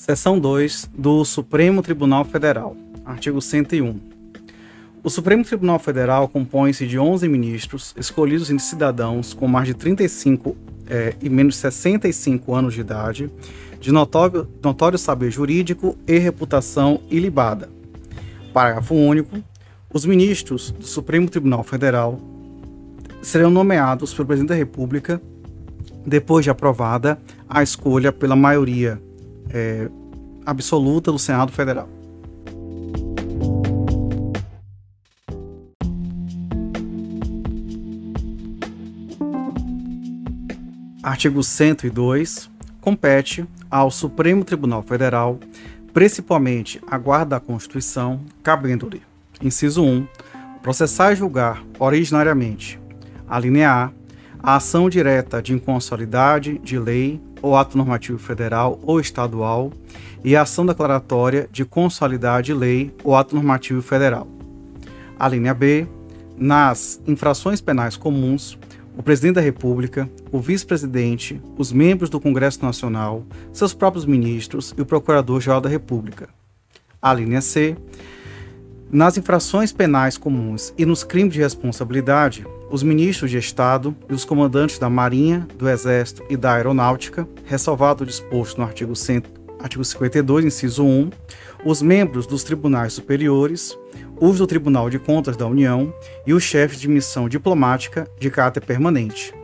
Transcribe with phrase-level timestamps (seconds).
[0.00, 2.74] Seção 2 do Supremo Tribunal Federal,
[3.04, 4.00] artigo 101.
[5.04, 10.56] O Supremo Tribunal Federal compõe-se de 11 ministros escolhidos entre cidadãos com mais de 35
[10.88, 13.30] é, e menos de 65 anos de idade,
[13.78, 17.68] de notório, notório saber jurídico e reputação ilibada.
[18.54, 19.36] Parágrafo único.
[19.92, 22.18] Os ministros do Supremo Tribunal Federal
[23.20, 25.20] serão nomeados pelo Presidente da República
[26.06, 28.98] depois de aprovada a escolha pela maioria
[29.52, 29.88] é,
[30.44, 31.88] absoluta do Senado Federal.
[41.02, 42.50] Artigo 102.
[42.80, 45.38] Compete ao Supremo Tribunal Federal,
[45.92, 49.02] principalmente a Guarda da Constituição, cabendo-lhe,
[49.42, 50.06] inciso 1,
[50.62, 52.80] processar e julgar originariamente,
[53.28, 53.90] a linha A,
[54.42, 59.72] a ação direta de inconstitucionalidade de lei ou ato normativo federal ou estadual
[60.24, 64.26] e a ação declaratória de constitucionalidade de lei ou ato normativo federal.
[65.18, 65.86] A linha B,
[66.36, 68.58] nas infrações penais comuns,
[68.96, 74.82] o presidente da República, o vice-presidente, os membros do Congresso Nacional, seus próprios ministros e
[74.82, 76.28] o Procurador-Geral da República.
[77.00, 77.76] A linha C,
[78.90, 84.24] nas infrações penais comuns e nos crimes de responsabilidade, os ministros de Estado e os
[84.24, 89.22] comandantes da Marinha, do Exército e da Aeronáutica, ressalvado o disposto no artigo, 100,
[89.58, 91.10] artigo 52, inciso 1,
[91.64, 93.76] os membros dos tribunais superiores,
[94.20, 95.92] os do Tribunal de Contas da União
[96.26, 99.34] e os chefes de missão diplomática de caráter permanente.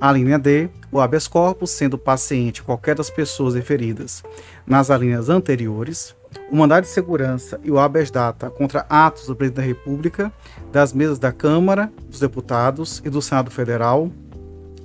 [0.00, 4.22] A linha D, o habeas corpus, sendo paciente qualquer das pessoas referidas
[4.66, 6.14] nas alíneas anteriores,
[6.50, 10.32] o mandado de segurança e o habeas data contra atos do presidente da República,
[10.72, 14.10] das mesas da Câmara dos Deputados e do Senado Federal,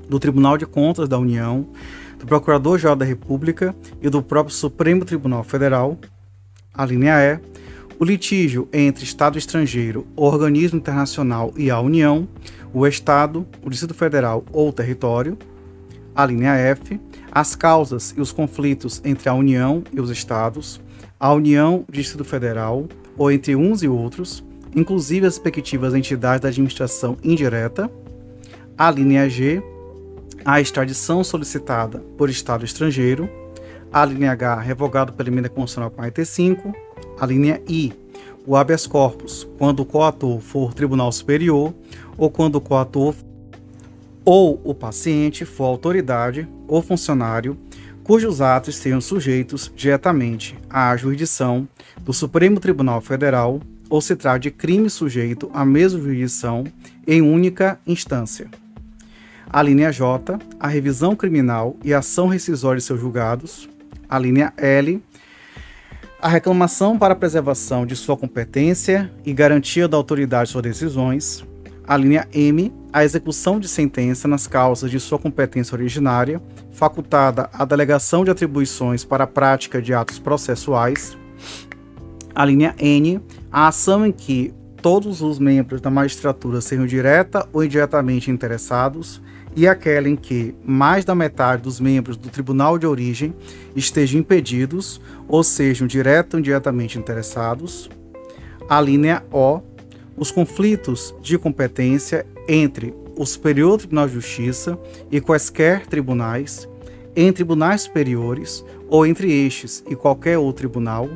[0.09, 1.67] do Tribunal de Contas da União,
[2.19, 5.97] do Procurador-Geral da República e do próprio Supremo Tribunal Federal.
[6.73, 7.39] A linha E,
[7.99, 12.27] o litígio entre Estado estrangeiro, organismo internacional e a União,
[12.73, 15.37] o Estado, o Distrito Federal ou o território.
[16.13, 16.99] A linha F,
[17.31, 20.80] as causas e os conflitos entre a União e os Estados
[21.21, 24.43] a União, Distrito Federal, ou entre uns e outros,
[24.75, 27.91] inclusive as respectivas entidades da administração indireta.
[28.75, 29.61] A linha G,
[30.43, 33.29] a extradição solicitada por Estado estrangeiro.
[33.93, 36.73] A linha H, revogado pela emenda constitucional 45.
[37.19, 37.93] A linha I,
[38.47, 41.71] o habeas corpus, quando o coator for tribunal superior
[42.17, 43.13] ou quando o coator
[44.25, 47.55] ou o paciente for autoridade ou funcionário
[48.11, 51.65] cujos atos sejam sujeitos diretamente à jurisdição
[52.01, 56.65] do Supremo Tribunal Federal ou se trata de crime sujeito à mesma jurisdição
[57.07, 58.49] em única instância.
[59.49, 63.69] A linha J, a revisão criminal e a ação rescisória de seus julgados.
[64.09, 65.01] A linha L,
[66.21, 71.45] a reclamação para preservação de sua competência e garantia da autoridade de suas decisões.
[71.87, 76.41] A linha M, a execução de sentença nas causas de sua competência originária
[76.71, 81.17] facultada a delegação de atribuições para a prática de atos processuais.
[82.33, 83.21] A linha N,
[83.51, 89.21] a ação em que todos os membros da magistratura sejam direta ou indiretamente interessados,
[89.55, 93.33] e aquela em que mais da metade dos membros do tribunal de origem
[93.75, 97.89] estejam impedidos ou sejam direto ou indiretamente interessados.
[98.69, 99.59] A linha O,
[100.15, 104.77] os conflitos de competência entre o Superior Tribunal de Justiça
[105.09, 106.67] e quaisquer tribunais
[107.15, 111.09] em tribunais superiores ou entre estes e qualquer outro tribunal.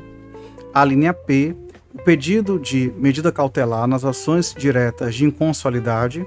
[0.73, 1.55] A linha P,
[1.93, 6.25] o pedido de medida cautelar nas ações diretas de inconstitucionalidade.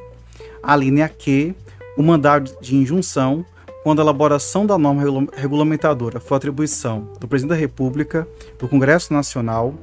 [0.62, 1.54] A linha Q,
[1.97, 3.44] o mandado de injunção,
[3.82, 9.74] quando a elaboração da norma regulamentadora for atribuição do Presidente da República, do Congresso Nacional,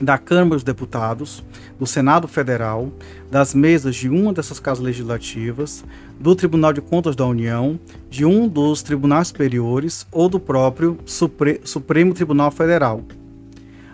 [0.00, 1.42] da Câmara dos Deputados,
[1.78, 2.92] do Senado Federal,
[3.30, 5.84] das mesas de uma dessas casas legislativas,
[6.18, 7.78] do Tribunal de Contas da União,
[8.08, 13.02] de um dos tribunais superiores ou do próprio Supre Supremo Tribunal Federal.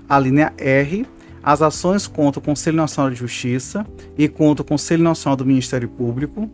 [0.09, 1.07] A linha R,
[1.43, 3.87] as ações contra o Conselho Nacional de Justiça
[4.17, 6.49] e contra o Conselho Nacional do Ministério Público.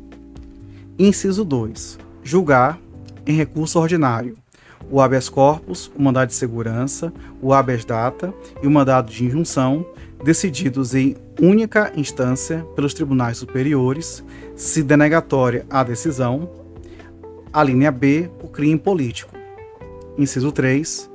[0.99, 1.99] Inciso 2.
[2.23, 2.79] Julgar
[3.27, 4.40] em recurso ordinário
[4.91, 8.33] o habeas corpus, o mandado de segurança, o habeas data
[8.63, 9.85] e o mandado de injunção,
[10.23, 14.23] decididos em única instância pelos tribunais superiores,
[14.55, 16.51] se denegatória a decisão.
[17.53, 19.35] A linha B, o crime político.
[20.17, 21.11] Inciso 3.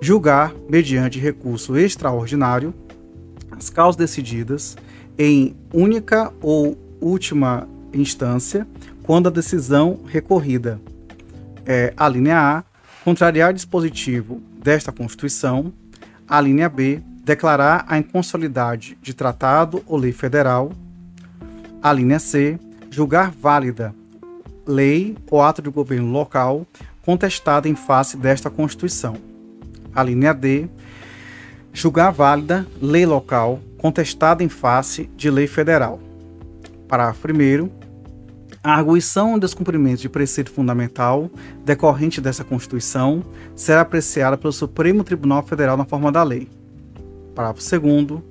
[0.00, 2.72] Julgar, mediante recurso extraordinário,
[3.50, 4.76] as causas decididas
[5.18, 8.66] em única ou última instância,
[9.02, 10.80] quando a decisão recorrida
[11.66, 12.69] é a linha A
[13.04, 15.72] contrariar dispositivo desta Constituição.
[16.28, 20.72] A linha B, declarar a inconsolidade de tratado ou lei federal.
[21.82, 22.58] A linha C,
[22.90, 23.94] julgar válida
[24.66, 26.66] lei ou ato de governo local
[27.04, 29.16] contestada em face desta Constituição.
[29.94, 30.68] A linha D,
[31.72, 35.98] julgar válida lei local contestada em face de lei federal.
[36.86, 37.79] Parágrafo 1
[38.62, 41.30] a arguição ou descumprimento de preceito fundamental
[41.64, 43.24] decorrente dessa Constituição
[43.54, 46.46] será apreciada pelo Supremo Tribunal Federal na forma da lei.
[47.34, 48.22] Parágrafo 2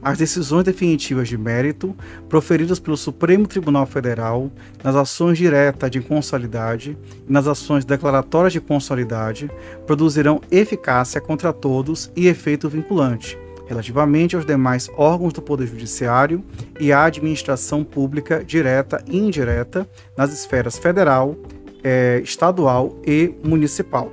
[0.00, 1.96] as decisões definitivas de mérito
[2.28, 4.50] proferidas pelo Supremo Tribunal Federal
[4.84, 6.96] nas ações diretas de consolidade
[7.28, 9.50] e nas ações declaratórias de consolidade
[9.86, 13.36] produzirão eficácia contra todos e efeito vinculante,
[13.68, 16.42] relativamente aos demais órgãos do Poder Judiciário
[16.80, 19.86] e à administração pública direta e indireta
[20.16, 21.36] nas esferas federal,
[21.84, 24.10] eh, estadual e municipal.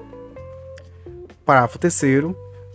[1.46, 2.02] Parágrafo 3.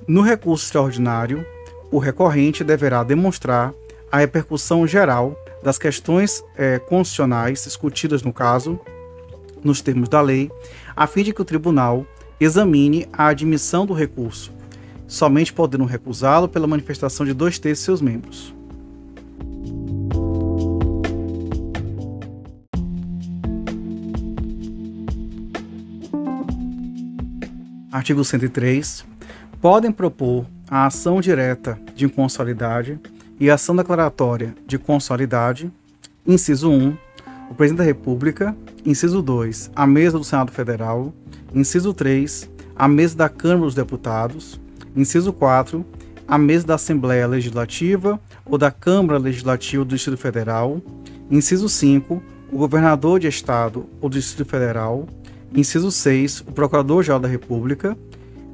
[0.08, 1.44] No recurso extraordinário,
[1.90, 3.74] o recorrente deverá demonstrar
[4.10, 8.80] a repercussão geral das questões eh, constitucionais discutidas no caso,
[9.62, 10.50] nos termos da lei,
[10.96, 12.06] a fim de que o tribunal
[12.40, 14.59] examine a admissão do recurso
[15.10, 18.54] somente podendo recusá-lo pela manifestação de dois terços de seus membros.
[27.90, 29.04] Artigo 103.
[29.60, 32.98] Podem propor a ação direta de inconsolidade
[33.40, 35.72] e a ação declaratória de consolidade,
[36.24, 36.96] inciso 1,
[37.50, 38.56] o Presidente da República,
[38.86, 41.12] inciso 2, a mesa do Senado Federal,
[41.52, 44.60] inciso 3, a mesa da Câmara dos Deputados,
[44.94, 45.84] Inciso 4.
[46.26, 50.80] A mesa da Assembleia Legislativa ou da Câmara Legislativa do Distrito Federal.
[51.30, 52.22] Inciso 5.
[52.52, 55.06] O governador de Estado ou do Distrito Federal.
[55.54, 56.40] Inciso 6.
[56.40, 57.96] O Procurador-Geral da República.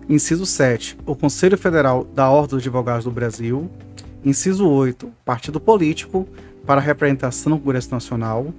[0.08, 0.98] Inciso 7.
[1.04, 3.70] O Conselho Federal da Ordem dos Advogados do Brasil.
[4.24, 5.10] Inciso 8.
[5.24, 6.26] Partido político
[6.66, 8.52] para representação no Congresso Nacional.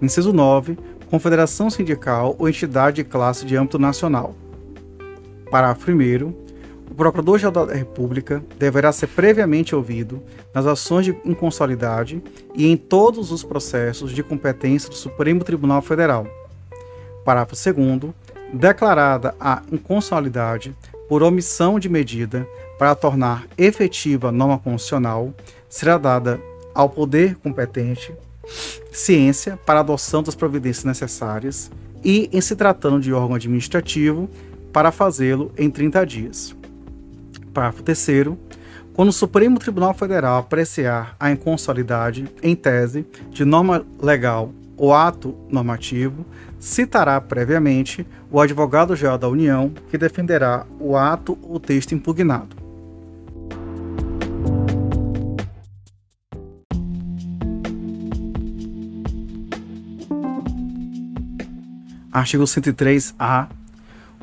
[0.00, 0.78] Inciso 9.
[1.10, 4.34] Confederação sindical ou entidade de classe de âmbito nacional.
[5.50, 6.43] Parágrafo 1
[6.90, 10.22] o Procurador-Geral da República deverá ser previamente ouvido
[10.52, 12.22] nas ações de inconsolidade
[12.54, 16.26] e em todos os processos de competência do Supremo Tribunal Federal.
[17.24, 18.12] Parágrafo 2
[18.52, 20.74] declarada a inconsolidade
[21.08, 22.46] por omissão de medida
[22.78, 25.34] para tornar efetiva norma constitucional,
[25.68, 26.40] será dada
[26.74, 28.12] ao poder competente
[28.92, 31.70] ciência para adoção das providências necessárias
[32.04, 34.28] e, em se tratando de órgão administrativo,
[34.72, 36.54] para fazê-lo em 30 dias.
[37.54, 38.08] Parágrafo 3
[38.92, 45.34] quando o Supremo Tribunal Federal apreciar a inconsolidade, em tese, de norma legal ou ato
[45.48, 46.26] normativo,
[46.60, 52.56] citará previamente o advogado-geral da União, que defenderá o ato ou texto impugnado.
[62.12, 63.48] Artigo 103-A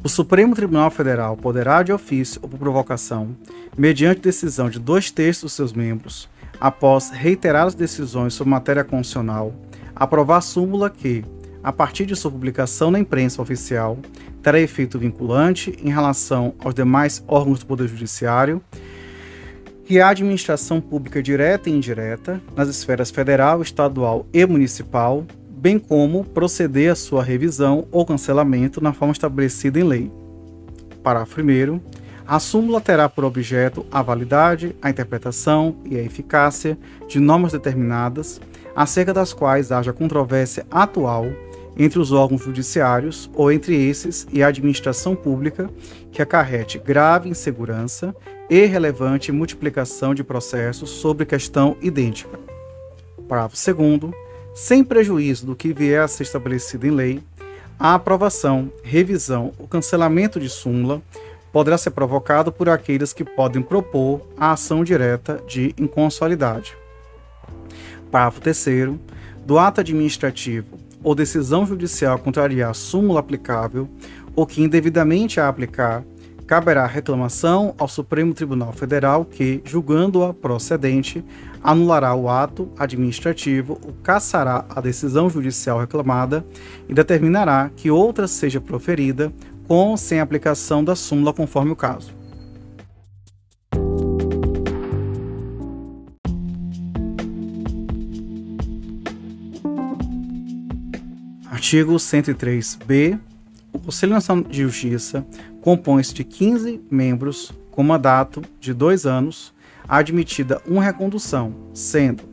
[0.03, 3.36] o Supremo Tribunal Federal poderá, de ofício ou por provocação,
[3.77, 6.27] mediante decisão de dois terços dos seus membros,
[6.59, 9.53] após reiteradas decisões sobre matéria constitucional,
[9.95, 11.24] aprovar súmula que,
[11.63, 14.00] a partir de sua publicação na imprensa oficial,
[14.41, 18.60] terá efeito vinculante em relação aos demais órgãos do Poder Judiciário
[19.88, 25.25] e à administração pública direta e indireta, nas esferas federal, estadual e municipal,
[25.62, 30.12] bem como proceder à sua revisão ou cancelamento na forma estabelecida em lei.
[31.03, 31.80] Parágrafo 1.
[32.25, 36.75] A súmula terá por objeto a validade, a interpretação e a eficácia
[37.08, 38.41] de normas determinadas,
[38.75, 41.27] acerca das quais haja controvérsia atual
[41.77, 45.70] entre os órgãos judiciários ou entre esses e a administração pública,
[46.12, 48.15] que acarrete grave insegurança
[48.50, 52.39] e relevante multiplicação de processos sobre questão idêntica.
[53.27, 57.24] Parágrafo 2 sem prejuízo do que vier a ser estabelecido em lei,
[57.79, 61.01] a aprovação, revisão ou cancelamento de súmula
[61.51, 66.75] poderá ser provocado por aqueles que podem propor a ação direta de inconsolidade.
[68.12, 68.65] Parágrafo 3
[69.46, 73.89] do ato administrativo ou decisão judicial contrariar a súmula aplicável
[74.36, 76.03] ou que indevidamente a aplicar,
[76.51, 81.24] caberá reclamação ao Supremo Tribunal Federal que, julgando-a procedente,
[81.63, 86.46] anulará o ato administrativo, o cassará a decisão judicial reclamada
[86.89, 89.31] e determinará que outra seja proferida
[89.65, 92.13] com ou sem aplicação da súmula conforme o caso.
[101.50, 103.17] Artigo 103b.
[103.72, 105.25] O Conselho Nacional de Justiça
[105.62, 109.53] compõe-se de 15 membros com mandato de dois anos,
[109.88, 112.24] admitida uma recondução, sendo,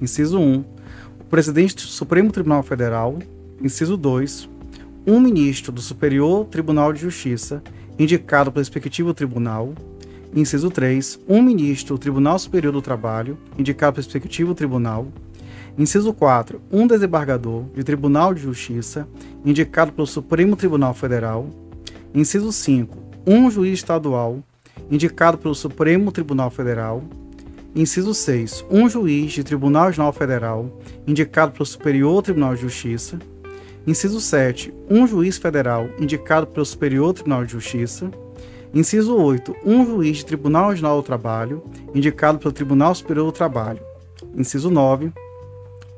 [0.00, 0.64] inciso 1,
[1.20, 3.18] o presidente do Supremo Tribunal Federal,
[3.62, 4.48] inciso 2,
[5.06, 7.62] um ministro do Superior Tribunal de Justiça,
[7.98, 9.72] indicado pelo respectivo tribunal,
[10.34, 15.08] inciso 3, um ministro do Tribunal Superior do Trabalho, indicado pelo respectivo tribunal,
[15.76, 19.06] inciso 4, um desembargador de Tribunal de Justiça,
[19.44, 21.48] indicado pelo Supremo Tribunal Federal,
[22.14, 22.96] inciso 5,
[23.26, 24.42] um juiz estadual,
[24.90, 27.02] indicado pelo Supremo Tribunal Federal.
[27.74, 28.64] Inciso 6.
[28.70, 30.70] Um juiz de Tribunal Regional Federal,
[31.06, 33.18] indicado pelo Superior Tribunal de Justiça.
[33.86, 34.72] Inciso 7.
[34.90, 38.10] Um juiz federal, indicado pelo Superior Tribunal de Justiça.
[38.72, 39.54] Inciso 8.
[39.64, 41.62] Um juiz de Tribunal Regional do Trabalho,
[41.94, 43.80] indicado pelo Tribunal Superior do Trabalho.
[44.34, 45.12] Inciso 9.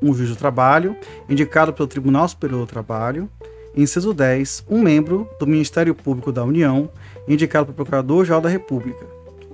[0.01, 0.95] Um juiz do trabalho,
[1.29, 3.29] indicado pelo Tribunal Superior do Trabalho.
[3.75, 4.65] Inciso 10.
[4.69, 6.89] Um membro do Ministério Público da União,
[7.27, 9.05] indicado pelo Procurador-Geral da República.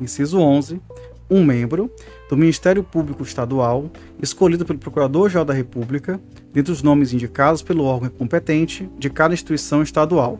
[0.01, 0.81] Inciso 11.
[1.29, 1.91] Um membro
[2.29, 6.19] do Ministério Público Estadual, escolhido pelo Procurador-Geral da República,
[6.51, 10.39] dentre os nomes indicados pelo órgão competente de cada instituição estadual.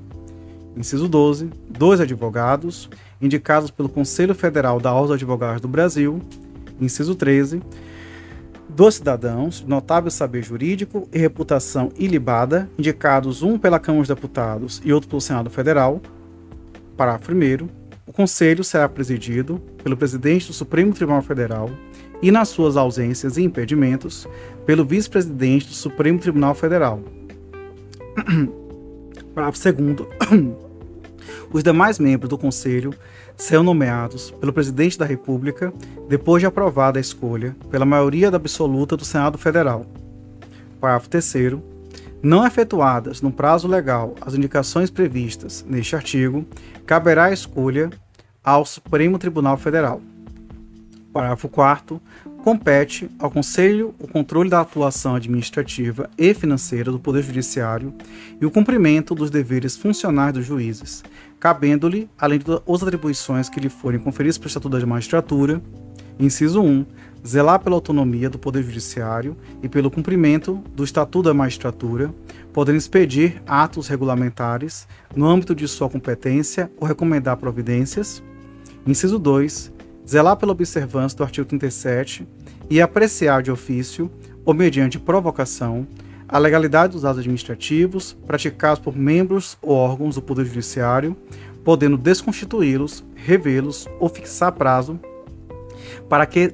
[0.76, 1.50] Inciso 12.
[1.70, 2.90] Dois advogados,
[3.22, 6.22] indicados pelo Conselho Federal da Ordem dos Advogados do Brasil.
[6.80, 7.62] Inciso 13
[8.78, 14.94] dos cidadãos, notável saber jurídico e reputação ilibada, indicados um pela Câmara dos Deputados e
[14.94, 16.00] outro pelo Senado Federal.
[16.96, 17.68] Parágrafo 1.
[18.06, 21.72] O Conselho será presidido pelo presidente do Supremo Tribunal Federal
[22.22, 24.28] e, nas suas ausências e impedimentos,
[24.64, 27.02] pelo vice-presidente do Supremo Tribunal Federal.
[29.34, 30.08] Parágrafo 2.
[31.52, 32.94] Os demais membros do Conselho
[33.38, 35.72] serão nomeados pelo Presidente da República
[36.10, 39.86] depois de aprovada a escolha pela maioria absoluta do Senado Federal.
[40.82, 41.34] Parágrafo 3.
[42.22, 46.46] Não efetuadas no prazo legal as indicações previstas neste artigo,
[46.86, 47.92] caberá a escolha
[48.44, 50.02] ao Supremo Tribunal Federal.
[51.14, 52.02] Parágrafo 4
[52.44, 57.94] compete ao Conselho o controle da atuação administrativa e financeira do Poder Judiciário
[58.40, 61.04] e o cumprimento dos deveres funcionais dos juízes,
[61.40, 65.62] cabendo-lhe, além de outras atribuições que lhe forem conferidas pelo Estatuto da Magistratura,
[66.20, 66.86] inciso 1,
[67.26, 72.14] zelar pela autonomia do Poder Judiciário e pelo cumprimento do Estatuto da Magistratura,
[72.54, 78.24] podendo expedir atos regulamentares no âmbito de sua competência ou recomendar providências.
[78.86, 79.72] Inciso 2,
[80.08, 82.28] zelar pela observância do artigo 37
[82.70, 84.10] e apreciar de ofício
[84.46, 85.86] ou mediante provocação
[86.28, 91.16] a legalidade dos atos administrativos praticados por membros ou órgãos do Poder Judiciário,
[91.64, 95.00] podendo desconstituí-los, revê-los ou fixar prazo
[96.10, 96.54] para que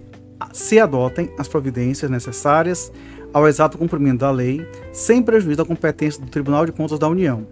[0.51, 2.91] se adotem as providências necessárias
[3.33, 7.47] ao exato cumprimento da lei, sem prejuízo da competência do Tribunal de Contas da União.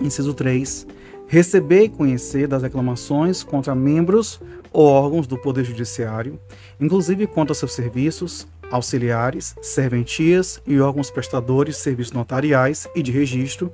[0.00, 0.86] Inciso 3.
[1.26, 4.40] Receber e conhecer das reclamações contra membros
[4.72, 6.38] ou órgãos do Poder Judiciário,
[6.80, 13.70] inclusive contra seus serviços, auxiliares, serventias e órgãos prestadores de serviços notariais e de registro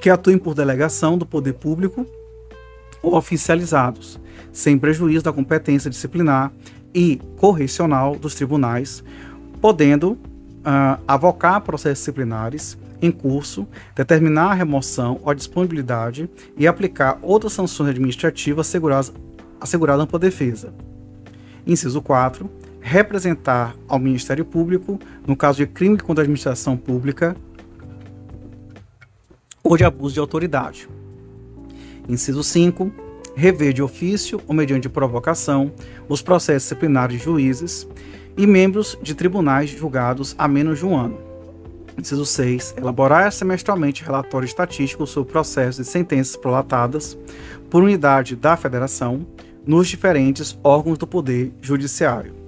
[0.00, 2.06] que atuem por delegação do poder público
[3.02, 4.20] ou oficializados,
[4.52, 6.52] sem prejuízo da competência disciplinar
[6.94, 9.02] e correcional dos tribunais,
[9.60, 17.18] podendo uh, avocar processos disciplinares em curso, determinar a remoção ou a disponibilidade e aplicar
[17.22, 19.12] outras sanções administrativas asseguradas,
[19.60, 20.74] asseguradas defesa.
[21.66, 22.50] Inciso 4
[22.86, 27.36] representar ao Ministério Público no caso de crime contra a administração pública
[29.60, 30.88] ou de abuso de autoridade.
[32.08, 32.92] Inciso 5.
[33.34, 35.72] Rever de ofício ou mediante provocação
[36.08, 37.88] os processos disciplinares de juízes
[38.36, 41.18] e membros de tribunais julgados há menos de um ano.
[41.98, 42.76] Inciso 6.
[42.76, 47.18] Elaborar semestralmente relatório estatístico sobre processos de sentenças prolatadas
[47.68, 49.26] por unidade da Federação
[49.66, 52.45] nos diferentes órgãos do Poder Judiciário.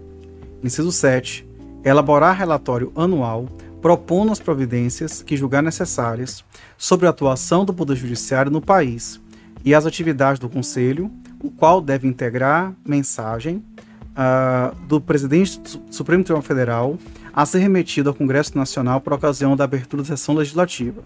[0.63, 1.47] Inciso 7.
[1.85, 3.47] Elaborar relatório anual
[3.81, 6.45] propondo as providências que julgar necessárias
[6.77, 9.21] sobre a atuação do Poder Judiciário no país
[9.65, 11.11] e as atividades do Conselho,
[11.43, 13.63] o qual deve integrar mensagem
[14.11, 16.99] uh, do presidente do Supremo Tribunal Federal
[17.33, 21.03] a ser remetido ao Congresso Nacional por ocasião da abertura da sessão legislativa.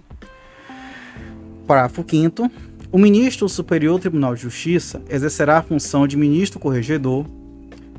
[1.67, 2.51] Parágrafo 5.
[2.91, 7.27] O ministro do Superior Tribunal de Justiça exercerá a função de ministro corregedor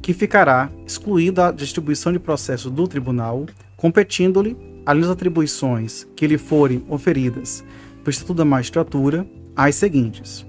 [0.04, 3.46] que ficará excluído da distribuição de processos do tribunal,
[3.78, 7.64] competindo-lhe, além das atribuições que lhe forem oferidas
[8.04, 10.46] pelo Estatuto da Magistratura, as seguintes.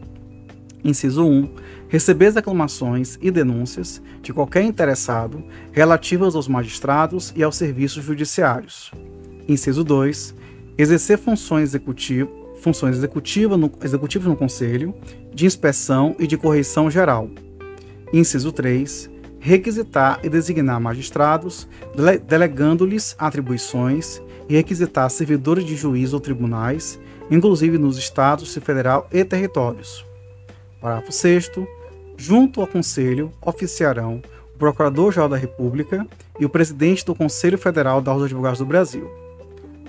[0.84, 1.48] Inciso 1.
[1.88, 8.90] Receber as reclamações e denúncias de qualquer interessado relativas aos magistrados e aos serviços judiciários.
[9.48, 10.34] Inciso 2.
[10.76, 14.94] Exercer funções executivas funções executivas no, executivas no Conselho,
[15.34, 17.28] de inspeção e de correição geral.
[18.10, 19.13] Inciso 3.
[19.44, 26.98] Requisitar e designar magistrados, dele, delegando-lhes atribuições e requisitar servidores de juízo ou tribunais,
[27.30, 30.02] inclusive nos estados, federal e territórios.
[30.80, 31.50] Parágrafo 6
[32.16, 34.22] junto ao Conselho oficiarão
[34.54, 36.06] o Procurador-Geral da República
[36.40, 39.10] e o Presidente do Conselho Federal da Ordem dos Advogados do Brasil.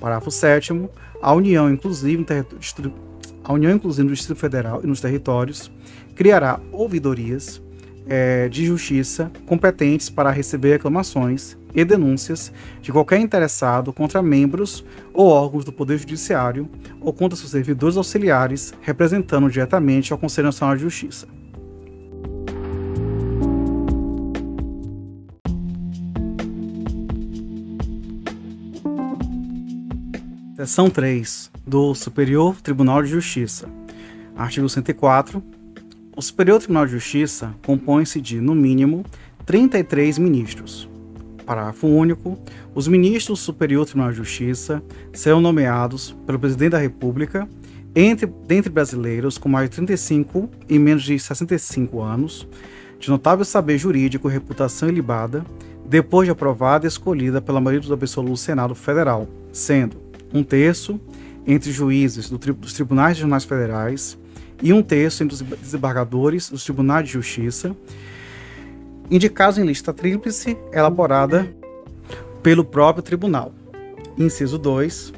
[0.02, 0.74] Parágrafo 7
[1.22, 2.26] a União, inclusive,
[3.42, 5.72] a União, inclusive no Distrito Federal e nos territórios,
[6.14, 7.64] criará ouvidorias
[8.08, 15.28] é, de justiça competentes para receber reclamações e denúncias de qualquer interessado contra membros ou
[15.28, 16.70] órgãos do Poder Judiciário
[17.02, 21.28] ou contra seus servidores auxiliares, representando diretamente ao Conselho Nacional de Justiça.
[30.56, 33.68] Seção 3 do Superior Tribunal de Justiça.
[34.36, 35.55] Artigo 104.
[36.18, 39.04] O Superior Tribunal de Justiça compõe-se de, no mínimo,
[39.46, 40.88] 33 ministros.
[41.46, 42.40] Parágrafo único.
[42.74, 44.82] Os ministros do Superior Tribunal de Justiça
[45.12, 47.46] serão nomeados pelo Presidente da República
[47.94, 52.48] entre, dentre brasileiros com mais de 35 e menos de 65 anos,
[52.98, 55.46] de notável saber jurídico e reputação ilibada,
[55.86, 59.98] depois de aprovada e escolhida pela maioria dos absolutos do Senado Federal, sendo
[60.34, 60.98] um terço
[61.46, 64.18] entre juízes do tri dos tribunais regionais federais
[64.62, 67.76] e um terço entre os desembargadores dos tribunais de justiça,
[69.10, 71.48] indicados em lista tríplice elaborada
[72.42, 73.54] pelo próprio tribunal.
[74.18, 75.14] Inciso 2.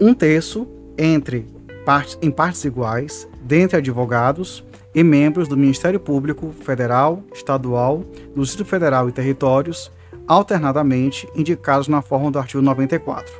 [0.00, 0.66] Um terço
[0.98, 1.46] entre
[1.84, 8.04] parte, em partes iguais dentre advogados e membros do Ministério Público Federal, Estadual,
[8.34, 9.90] do Distrito Federal e Territórios,
[10.26, 13.32] alternadamente indicados na forma do artigo 94.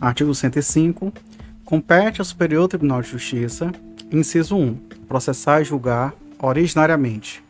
[0.00, 1.12] Artigo 105.
[1.64, 3.72] Compete ao Superior Tribunal de Justiça,
[4.10, 4.74] inciso 1,
[5.08, 7.42] processar e julgar originariamente.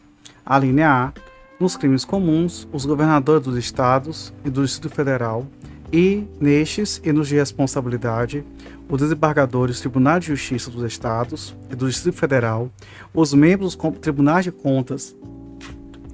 [0.45, 1.13] A linha A,
[1.61, 5.47] nos crimes comuns, os governadores dos estados e do Distrito Federal
[5.93, 8.45] e, nestes e nos de responsabilidade,
[8.89, 12.71] os desembargadores dos tribunais de justiça dos estados e do Distrito Federal,
[13.13, 15.15] os membros dos tribunais de contas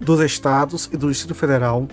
[0.01, 1.87] dos estados e do Distrito Federal,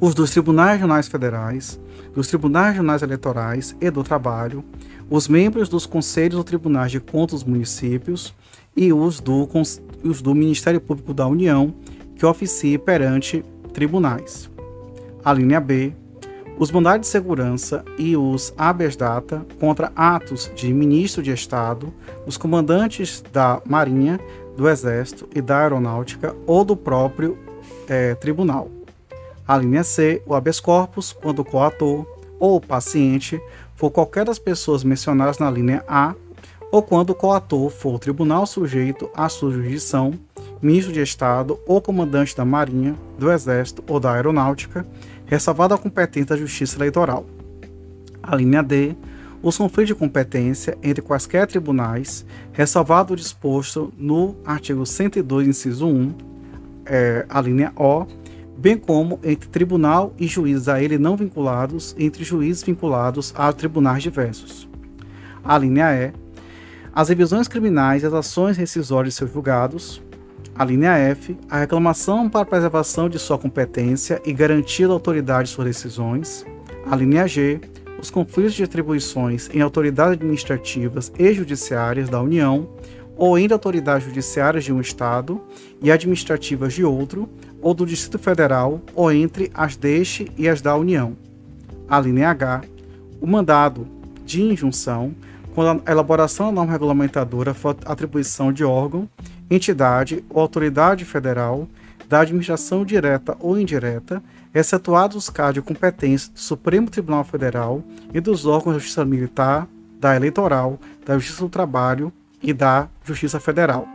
[0.00, 1.80] os dos tribunais regionais federais,
[2.14, 4.64] dos tribunais regionais eleitorais e do trabalho,
[5.10, 8.34] os membros dos conselhos ou tribunais de contas dos municípios
[8.76, 9.48] e os do,
[10.02, 11.74] os do Ministério Público da União,
[12.16, 14.50] que oficie perante tribunais.
[15.24, 15.92] A linha B,
[16.58, 21.92] os mandados de segurança e os habeas data contra atos de ministro de Estado,
[22.26, 24.20] os comandantes da Marinha,
[24.56, 27.38] do Exército e da Aeronáutica ou do próprio
[27.88, 28.70] é, tribunal.
[29.52, 32.06] A linha C, o habeas corpus, quando o coator
[32.40, 33.38] ou o paciente
[33.76, 36.14] for qualquer das pessoas mencionadas na linha A,
[36.70, 40.14] ou quando o coator for o tribunal sujeito à sua jurisdição,
[40.62, 44.86] ministro de Estado ou comandante da Marinha, do Exército ou da Aeronáutica,
[45.26, 47.26] ressalvado a competência da Justiça Eleitoral.
[48.22, 48.96] A linha D,
[49.42, 56.14] os conflitos de competência entre quaisquer tribunais, ressalvado o disposto no artigo 102, inciso 1,
[56.86, 58.06] é, a linha O,
[58.62, 64.04] bem como entre tribunal e juízes a ele não vinculados, entre juízes vinculados a tribunais
[64.04, 64.68] diversos.
[65.42, 66.12] A linha E.
[66.94, 70.00] As revisões criminais e as ações rescisórias de seus julgados.
[70.54, 71.36] A linha F.
[71.50, 76.46] A reclamação para preservação de sua competência e garantia da autoridade de suas decisões.
[76.88, 77.60] A linha G.
[78.00, 82.68] Os conflitos de atribuições em autoridades administrativas e judiciárias da União
[83.16, 85.40] ou entre autoridades judiciárias de um Estado
[85.80, 87.28] e administrativas de outro,
[87.62, 91.16] ou do Distrito Federal, ou entre as deste e as da União.
[91.88, 92.62] A linha H,
[93.20, 93.86] o mandado
[94.26, 95.14] de injunção,
[95.54, 99.08] quando a elaboração da norma regulamentadora for atribuição de órgão,
[99.50, 101.68] entidade ou autoridade federal,
[102.08, 104.22] da administração direta ou indireta,
[104.54, 109.66] excetuados os casos de competência do Supremo Tribunal Federal e dos órgãos da Justiça Militar,
[109.98, 113.88] da Eleitoral, da Justiça do Trabalho e da Justiça Federal.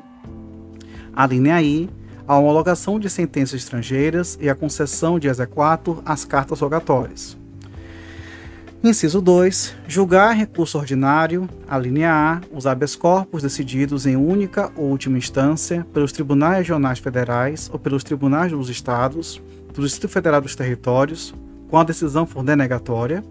[1.15, 1.89] A linha I,
[2.28, 7.38] a homologação de sentenças estrangeiras e a concessão de exequatur às cartas rogatórias.
[8.84, 9.76] Inciso 2.
[9.88, 15.86] Julgar recurso ordinário, a linha A, os habeas corpus decididos em única ou última instância
[15.94, 19.42] pelos tribunais regionais federais ou pelos tribunais dos estados,
[19.74, 21.34] do Distrito Federal dos Territórios,
[21.70, 23.24] com a decisão for denegatória.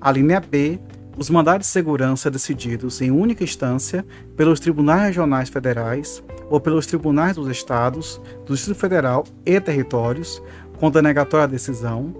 [0.00, 0.80] A linha B,
[1.16, 4.04] os mandados de segurança decididos em única instância
[4.36, 10.42] pelos tribunais regionais federais ou pelos tribunais dos estados, do Distrito Federal e territórios,
[10.78, 12.14] com denegatória decisão.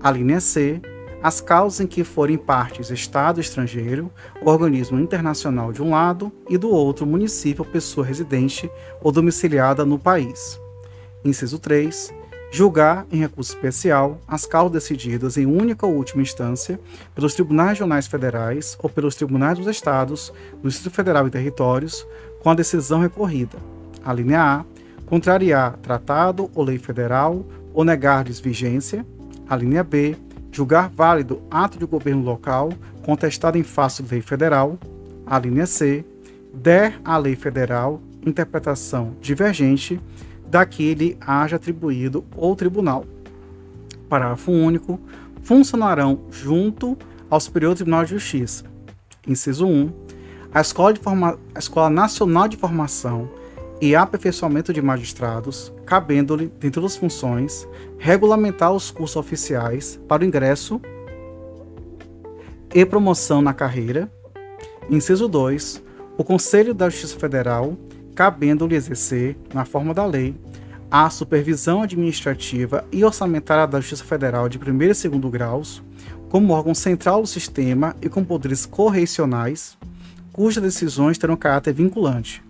[0.00, 0.80] A linha C,
[1.22, 4.10] as causas em que forem partes Estado estrangeiro,
[4.42, 8.70] organismo internacional de um lado e do outro município ou pessoa residente
[9.02, 10.58] ou domiciliada no país.
[11.24, 12.19] Inciso 3
[12.50, 16.80] julgar em recurso especial as causas decididas em única ou última instância
[17.14, 22.06] pelos tribunais regionais federais ou pelos tribunais dos estados, do Distrito Federal e territórios,
[22.42, 23.58] com a decisão recorrida.
[24.04, 24.64] A linha A,
[25.06, 29.06] contrariar tratado ou lei federal ou negar-lhes vigência.
[29.48, 30.16] A linha B,
[30.50, 32.70] julgar válido ato de governo local
[33.04, 34.78] contestado em face de lei federal.
[35.26, 36.04] A linha C,
[36.52, 40.00] der à lei federal interpretação divergente
[40.50, 43.04] daquele haja atribuído ou tribunal.
[44.08, 45.00] Parágrafo único.
[45.42, 46.98] Funcionarão junto
[47.30, 48.64] ao Superior Tribunal de Justiça.
[49.26, 49.92] Inciso 1.
[50.52, 51.38] A Escola, Forma...
[51.54, 53.30] a Escola Nacional de Formação
[53.80, 57.66] e Aperfeiçoamento de Magistrados, cabendo-lhe, dentro das funções,
[57.98, 60.80] regulamentar os cursos oficiais para o ingresso
[62.74, 64.10] e promoção na carreira.
[64.90, 65.82] Inciso 2.
[66.18, 67.76] O Conselho da Justiça Federal
[68.14, 70.34] cabendo-lhe exercer, na forma da lei,
[70.90, 75.82] a supervisão administrativa e orçamentária da Justiça Federal de primeiro e segundo graus,
[76.28, 79.78] como órgão central do sistema e com poderes correicionais,
[80.32, 82.42] cujas decisões terão caráter vinculante.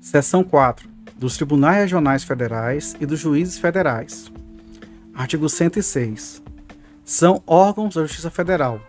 [0.00, 0.88] Seção 4.
[1.16, 4.30] Dos Tribunais Regionais Federais e dos Juízes Federais.
[5.14, 6.42] Artigo 106.
[7.04, 8.80] São órgãos da Justiça Federal.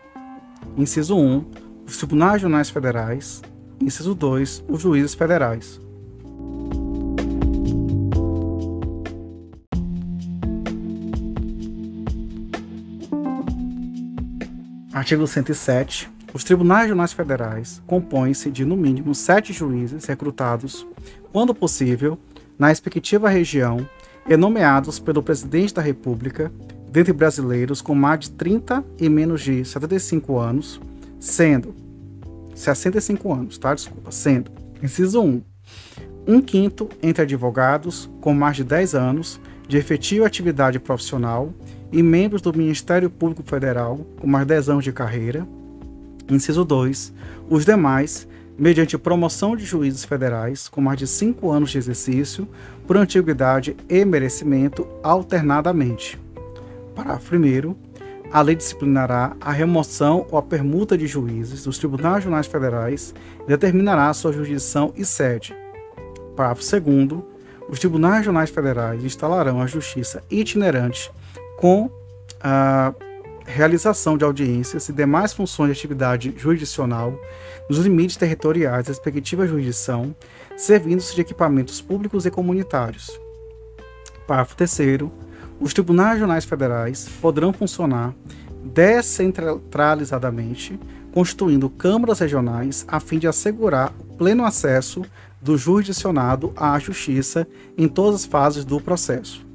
[0.75, 1.45] Inciso 1.
[1.85, 3.41] Os Tribunais Regionais Federais.
[3.79, 4.63] Inciso 2.
[4.67, 5.79] Os Juízes Federais.
[14.91, 16.09] Artigo 107.
[16.33, 20.85] Os tribunais regionais federais compõem-se de, no mínimo, sete juízes recrutados,
[21.31, 22.17] quando possível,
[22.57, 23.87] na respectiva região
[24.27, 26.51] e nomeados pelo Presidente da República,
[26.91, 30.81] dentre brasileiros com mais de 30 e menos de 75 anos,
[31.19, 31.75] sendo
[32.55, 33.73] 65 anos, tá?
[33.73, 34.51] Desculpa, sendo.
[34.81, 35.41] Inciso 1.
[36.27, 41.53] Um quinto entre advogados com mais de 10 anos de efetiva atividade profissional
[41.91, 45.47] e membros do Ministério Público Federal com mais de 10 anos de carreira.
[46.29, 47.13] Inciso 2.
[47.49, 48.27] Os demais
[48.57, 52.47] mediante promoção de juízes federais com mais de cinco anos de exercício,
[52.87, 56.19] por antiguidade e merecimento, alternadamente.
[56.95, 57.75] Parágrafo 1.
[58.31, 63.13] A lei disciplinará a remoção ou a permuta de juízes dos tribunais regionais federais
[63.43, 65.55] e determinará sua jurisdição e sede.
[66.35, 67.23] Parágrafo 2.
[67.69, 71.11] Os tribunais regionais federais instalarão a justiça itinerante
[71.57, 71.89] com
[72.41, 72.93] a
[73.45, 77.17] realização de audiências e demais funções de atividade jurisdicional
[77.69, 80.15] nos limites territoriais da respectiva jurisdição,
[80.57, 83.19] servindo-se de equipamentos públicos e comunitários.
[84.27, 84.79] Parágrafo 3
[85.59, 88.13] os tribunais regionais federais poderão funcionar
[88.63, 90.79] descentralizadamente,
[91.13, 95.03] constituindo câmaras regionais a fim de assegurar o pleno acesso
[95.41, 99.45] do jurisdicionado à justiça em todas as fases do processo.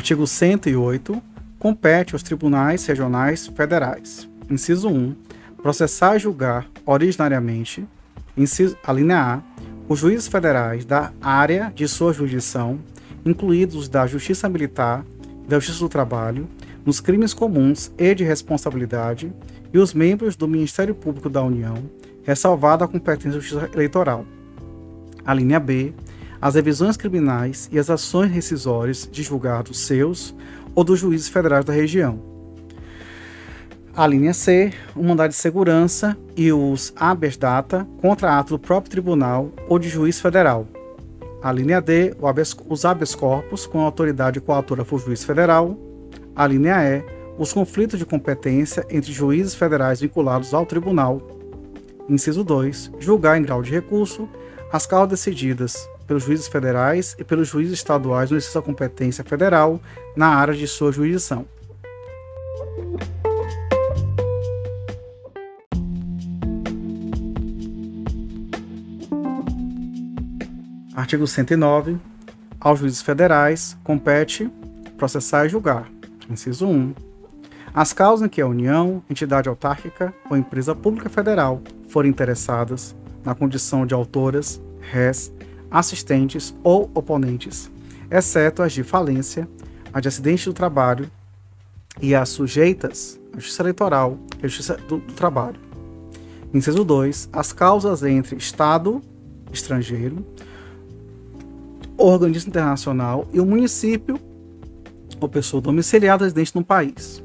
[0.00, 1.22] Artigo 108.
[1.58, 4.26] Compete aos tribunais regionais federais.
[4.48, 5.14] Inciso 1.
[5.62, 7.86] Processar e julgar originariamente.
[8.34, 9.42] Inciso, a linha A.
[9.90, 12.78] Os juízes federais da área de sua jurisdição,
[13.26, 15.04] incluídos os da Justiça Militar
[15.44, 16.48] e da Justiça do Trabalho,
[16.82, 19.30] nos crimes comuns e de responsabilidade,
[19.70, 21.76] e os membros do Ministério Público da União,
[22.22, 24.24] ressalvada a competência da Justiça Eleitoral.
[25.26, 25.92] A linha B
[26.40, 30.34] as revisões criminais e as ações rescisórias de julgados seus
[30.74, 32.18] ou dos juízes federais da região.
[33.94, 38.90] A linha C, o mandado de segurança e os habeas data contra ato do próprio
[38.90, 40.66] tribunal ou de juiz federal.
[41.42, 45.76] A linha D, habeas, os habeas corpus com autoridade coautora por juiz federal.
[46.36, 47.02] A linha E,
[47.36, 51.20] os conflitos de competência entre juízes federais vinculados ao tribunal.
[52.08, 52.92] Inciso 2.
[53.00, 54.28] Julgar em grau de recurso
[54.72, 59.80] as causas decididas pelos juízes federais e pelos juízes estaduais no exercício da competência federal
[60.16, 61.46] na área de sua jurisdição.
[70.96, 71.96] Artigo 109.
[72.58, 74.50] Aos juízes federais compete
[74.96, 75.88] processar e julgar.
[76.28, 76.92] Inciso 1.
[77.72, 83.32] As causas em que a União, entidade autárquica ou empresa pública federal forem interessadas na
[83.32, 85.32] condição de autoras, réis,
[85.70, 87.70] assistentes ou oponentes,
[88.10, 89.48] exceto as de falência,
[89.92, 91.10] as de acidente do trabalho
[92.00, 95.60] e as sujeitas à justiça eleitoral e à justiça do, do trabalho.
[96.52, 97.28] Inciso 2.
[97.32, 99.00] As causas entre Estado,
[99.52, 100.24] estrangeiro,
[101.96, 104.18] organismo internacional e o município
[105.20, 107.22] ou pessoa domiciliada residente no país.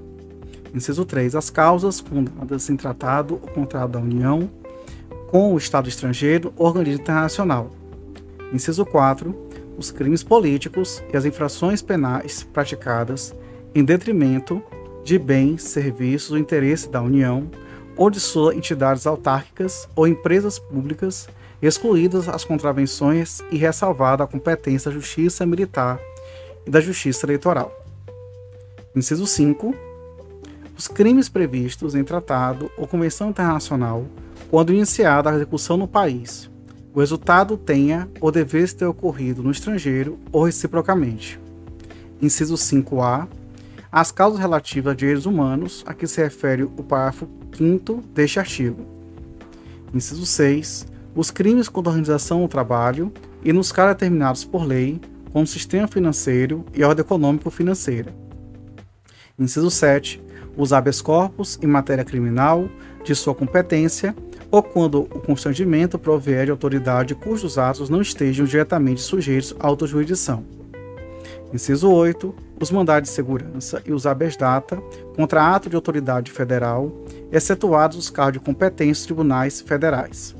[0.73, 1.35] Inciso 3.
[1.35, 4.49] As causas fundadas em tratado ou contrato da União
[5.31, 7.71] com o Estado estrangeiro organismo internacional.
[8.53, 9.35] Inciso 4.
[9.77, 13.35] Os crimes políticos e as infrações penais praticadas
[13.73, 14.63] em detrimento
[15.03, 17.49] de bens, serviços ou interesse da União
[17.97, 21.27] ou de suas entidades autárquicas ou empresas públicas,
[21.61, 25.99] excluídas as contravenções e ressalvada a competência da Justiça Militar
[26.65, 27.71] e da Justiça Eleitoral.
[28.95, 29.75] Inciso 5.
[30.77, 34.05] Os crimes previstos em tratado ou convenção internacional
[34.49, 36.49] quando iniciada a execução no país,
[36.95, 41.37] o resultado tenha ou devesse ter ocorrido no estrangeiro ou reciprocamente.
[42.21, 43.27] Inciso 5A.
[43.91, 47.27] As causas relativas a direitos humanos a que se refere o parágrafo
[47.57, 48.85] 5 deste artigo.
[49.93, 50.87] Inciso 6.
[51.13, 53.11] Os crimes contra a organização do trabalho
[53.43, 55.01] e nos casos determinados por lei,
[55.33, 58.15] como sistema financeiro e ordem econômico-financeira.
[59.37, 60.23] Inciso 7.
[60.55, 62.69] Os habeas corpus em matéria criminal
[63.03, 64.15] de sua competência
[64.51, 70.43] ou quando o constrangimento provier de autoridade cujos atos não estejam diretamente sujeitos à autojurisdição.
[71.53, 74.77] Inciso 8 os mandados de segurança e os habeas data
[75.15, 76.91] contra ato de autoridade federal,
[77.31, 80.35] excetuados os cargos de competência dos tribunais federais.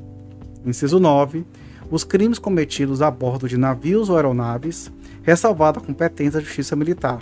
[0.65, 1.45] Inciso 9.
[1.91, 4.91] Os crimes cometidos a bordo de navios ou aeronaves,
[5.23, 7.19] ressalvada a competência da Justiça Militar.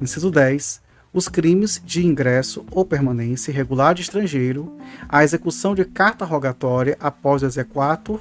[0.00, 0.79] Inciso 10.
[1.12, 4.76] Os crimes de ingresso ou permanência irregular de estrangeiro,
[5.08, 8.20] a execução de carta rogatória após o exequatur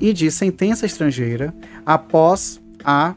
[0.00, 3.14] e de sentença estrangeira após a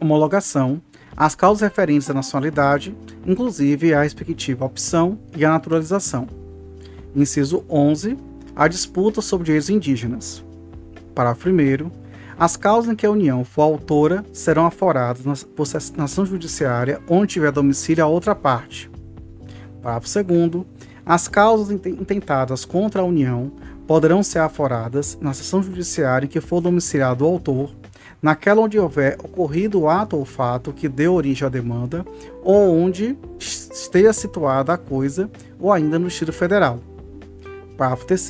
[0.00, 0.80] homologação,
[1.14, 2.96] as causas referentes à nacionalidade,
[3.26, 6.26] inclusive a respectiva opção e a naturalização.
[7.14, 8.16] Inciso 11.
[8.54, 10.42] A disputa sobre direitos indígenas.
[11.14, 12.05] Parágrafo 1.
[12.38, 15.24] As causas em que a União for autora serão aforadas
[15.96, 18.90] na ação judiciária onde tiver domicílio a outra parte.
[19.82, 20.66] Parágrafo 2.
[21.06, 23.52] As causas intentadas contra a União
[23.86, 27.70] poderão ser aforadas na sessão judiciária em que for domiciliado o autor
[28.20, 32.04] naquela onde houver ocorrido o ato ou fato que deu origem à demanda,
[32.42, 36.80] ou onde esteja situada a coisa, ou ainda no Distrito Federal.
[37.76, 38.28] Parágrafo 3.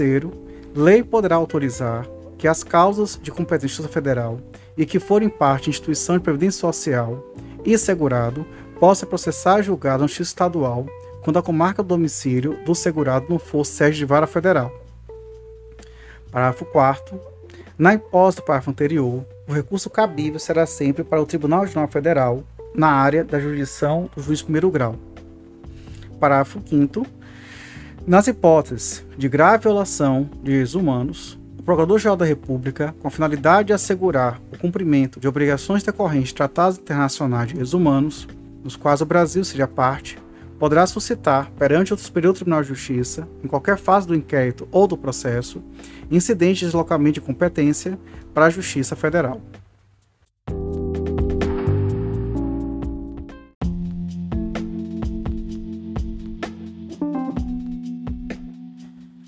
[0.75, 2.07] Lei poderá autorizar
[2.38, 4.40] que as causas de competência federal
[4.77, 7.25] e que forem parte de instituição de previdência social
[7.64, 8.46] e segurado
[8.79, 10.87] possa processar julgar na justiça estadual
[11.22, 14.72] quando a comarca do domicílio do segurado não for sede de vara federal.
[16.31, 17.20] Parágrafo 4
[17.79, 22.44] Na hipótese do parágrafo anterior, o recurso cabível será sempre para o Tribunal Regional Federal,
[22.75, 24.96] na área da jurisdição do juiz primeiro grau.
[26.20, 27.07] Parágrafo 5
[28.07, 33.72] Nas hipóteses de grave violação de direitos humanos, Procurador-Geral da República, com a finalidade de
[33.72, 38.29] assegurar o cumprimento de obrigações decorrentes de tratados internacionais de direitos humanos,
[38.62, 40.16] nos quais o Brasil seja parte,
[40.61, 44.96] poderá suscitar, perante o Superior Tribunal de Justiça, em qualquer fase do inquérito ou do
[44.96, 45.61] processo,
[46.09, 47.98] incidente de deslocamento de competência
[48.33, 49.42] para a Justiça Federal.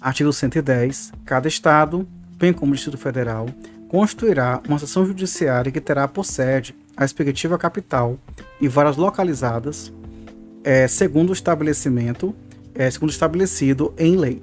[0.01, 1.13] Artigo 110.
[1.25, 2.07] Cada Estado,
[2.39, 3.49] bem como o Distrito Federal,
[3.89, 8.17] constituirá uma seção judiciária que terá por sede a respectiva capital
[8.61, 9.93] e varas localizadas
[10.63, 12.35] é, segundo o estabelecimento,
[12.75, 14.43] é, segundo estabelecido em lei.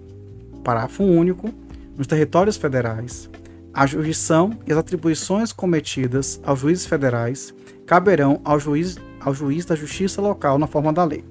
[0.64, 1.50] Parágrafo único.
[1.98, 3.30] Nos territórios federais,
[3.74, 7.54] a jurisdição e as atribuições cometidas aos juízes federais
[7.86, 11.24] caberão ao juiz, ao juiz da justiça local na forma da lei.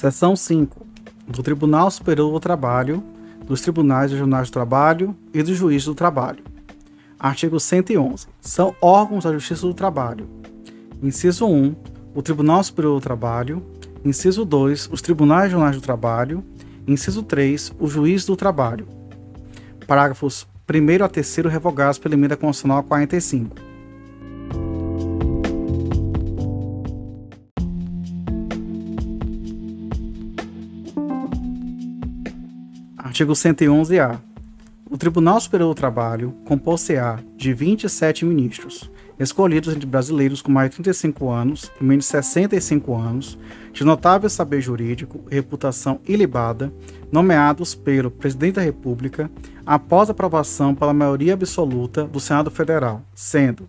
[0.00, 0.86] Seção 5.
[1.28, 3.04] Do Tribunal Superior do Trabalho,
[3.46, 6.42] dos Tribunais Regionais do Trabalho e dos Juízes do Trabalho.
[7.18, 8.26] Artigo 111.
[8.40, 10.26] São órgãos da Justiça do Trabalho.
[11.02, 11.76] Inciso 1.
[12.14, 13.62] O Tribunal Superior do Trabalho.
[14.02, 14.88] Inciso 2.
[14.90, 16.42] Os Tribunais Regionais do Trabalho.
[16.88, 17.74] Inciso 3.
[17.78, 18.88] O Juiz do Trabalho.
[19.86, 23.54] Parágrafos 1 a 3 revogados pela Emenda Constitucional 45.
[33.20, 34.18] Artigo 111-A.
[34.90, 40.76] o Tribunal Superior do Trabalho compor-se-á de 27 ministros, escolhidos entre brasileiros com mais de
[40.76, 43.38] 35 anos e menos de 65 anos,
[43.74, 46.72] de notável saber jurídico e reputação ilibada,
[47.12, 49.30] nomeados pelo Presidente da República
[49.66, 53.68] após aprovação pela maioria absoluta do Senado Federal, sendo,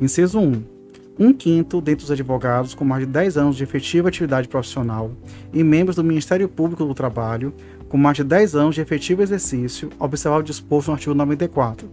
[0.00, 0.78] inciso 1,
[1.20, 5.10] um quinto dentre os advogados com mais de 10 anos de efetiva atividade profissional
[5.52, 7.52] e membros do Ministério Público do Trabalho
[7.88, 11.88] com mais de 10 anos de efetivo exercício, observar o disposto no artigo 94.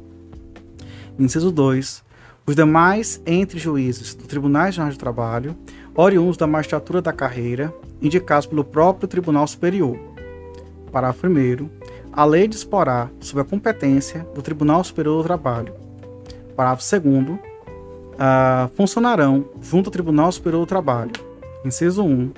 [1.18, 2.04] Inciso 2.
[2.46, 5.56] Os demais entre juízes do Tribunal Geral de Trabalho,
[5.96, 9.98] oriundos da magistratura da carreira, indicados pelo próprio Tribunal Superior.
[10.92, 11.70] Parágrafo 1.
[12.14, 15.74] A lei disporá sobre a competência do Tribunal Superior do Trabalho.
[16.56, 17.30] Parágrafo 2.
[18.16, 21.12] Uh, funcionarão junto ao Tribunal Superior do Trabalho.
[21.66, 22.32] Inciso 1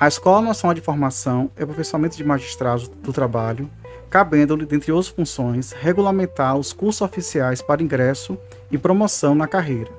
[0.00, 3.68] a Escola Nacional de Formação e Aperfeiçoamento de Magistrados do Trabalho,
[4.08, 8.38] cabendo-lhe, dentre outras funções, regulamentar os cursos oficiais para ingresso
[8.70, 9.90] e promoção na carreira.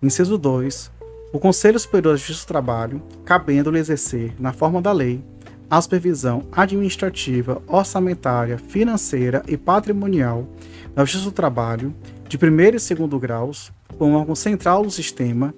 [0.00, 0.92] Inciso 2.
[1.32, 5.20] O Conselho Superior de Justiça do Trabalho, cabendo-lhe exercer, na forma da lei,
[5.68, 10.46] a supervisão administrativa, orçamentária, financeira e patrimonial
[10.94, 11.92] da Justiça do Trabalho,
[12.28, 15.52] de primeiro e segundo graus, como órgão central do sistema,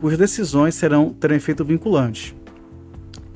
[0.00, 2.34] cujas decisões serão terem efeito vinculante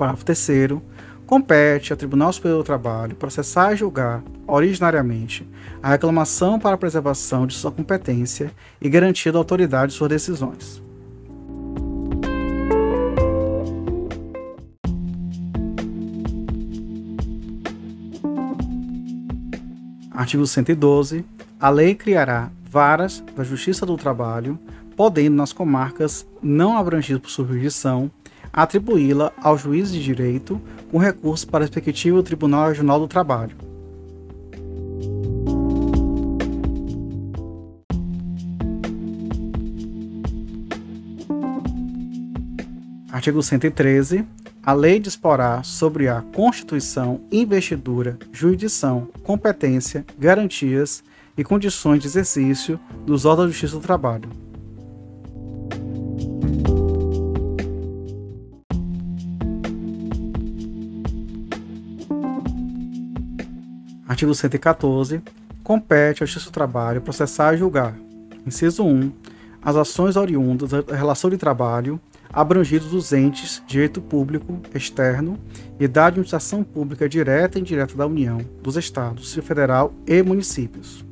[0.01, 0.81] Parágrafo 3
[1.27, 5.47] compete ao Tribunal Superior do Trabalho processar e julgar, originariamente,
[5.83, 10.83] a reclamação para a preservação de sua competência e garantia da autoridade de suas decisões.
[20.11, 21.27] Artigo 112.
[21.61, 24.59] A lei criará varas da Justiça do Trabalho,
[24.97, 28.11] podendo, nas comarcas não abrangidas por sua jurisdição,
[28.53, 30.61] atribuí-la ao juiz de direito
[30.91, 33.57] com recurso para a respectiva do Tribunal Regional do Trabalho.
[43.11, 44.27] Artigo 113.
[44.63, 51.03] A lei disporá sobre a constituição, investidura, jurisdição, competência, garantias
[51.37, 54.50] e condições de exercício dos órgãos de justiça do trabalho
[64.21, 65.23] Artigo 114.
[65.65, 67.97] Compete ao Justiça do Trabalho processar e julgar.
[68.47, 69.11] Inciso 1.
[69.63, 71.99] As ações oriundas da relação de trabalho
[72.31, 75.39] abrangidos dos entes direito público externo
[75.79, 81.03] e da administração pública direta e indireta da União, dos Estados, Federal e municípios.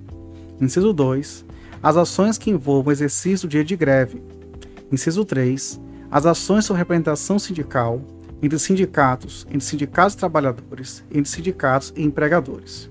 [0.60, 1.46] Inciso 2.
[1.82, 4.22] As ações que envolvam exercício do dia de greve.
[4.92, 5.80] Inciso 3.
[6.10, 8.02] As ações sobre representação sindical
[8.42, 12.90] entre sindicatos, entre sindicatos e trabalhadores, entre sindicatos e empregadores.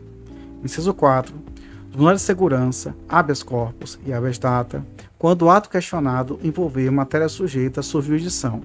[0.68, 1.34] Inciso 4.
[1.34, 4.86] Os tribunais de segurança, habeas corpus e habeas data,
[5.18, 8.60] quando o ato questionado envolver matéria sujeita à sua jurisdição.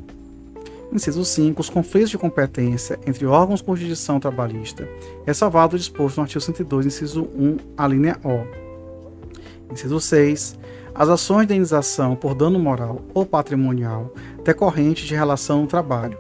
[0.93, 1.61] Inciso 5.
[1.61, 4.89] Os conflitos de competência entre órgãos com jurisdição trabalhista
[5.25, 9.73] é salvado o disposto no artigo 102, inciso 1, a linha O.
[9.73, 10.59] Inciso 6.
[10.93, 14.13] As ações de indenização por dano moral ou patrimonial
[14.45, 16.19] decorrentes de relação no trabalho,